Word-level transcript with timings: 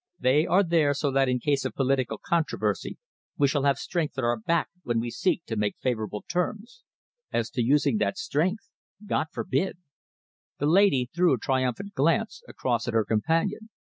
They 0.19 0.47
are 0.47 0.63
there 0.63 0.95
so 0.95 1.11
that 1.11 1.29
in 1.29 1.37
case 1.37 1.63
of 1.63 1.75
political 1.75 2.17
controversy 2.17 2.97
we 3.37 3.47
shall 3.47 3.65
have 3.65 3.77
strength 3.77 4.17
at 4.17 4.23
our 4.23 4.35
back 4.39 4.69
when 4.81 4.99
we 4.99 5.11
seek 5.11 5.45
to 5.45 5.55
make 5.55 5.75
favourable 5.79 6.23
terms. 6.27 6.81
As 7.31 7.51
to 7.51 7.61
using 7.61 7.99
that 7.99 8.17
strength, 8.17 8.67
God 9.05 9.27
forbid!" 9.31 9.77
The 10.57 10.65
little 10.65 10.73
lady 10.73 11.07
threw 11.15 11.35
a 11.35 11.37
triumphant 11.37 11.93
glance 11.93 12.41
across 12.47 12.87
at 12.87 12.95
her 12.95 13.05
companion. 13.05 13.69